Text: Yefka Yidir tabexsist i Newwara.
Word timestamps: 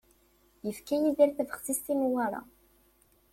Yefka 0.67 0.95
Yidir 1.01 1.33
tabexsist 1.35 1.93
i 1.93 1.99
Newwara. 2.01 2.41